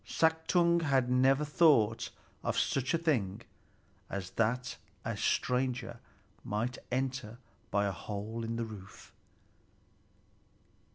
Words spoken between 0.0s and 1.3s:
Suttung had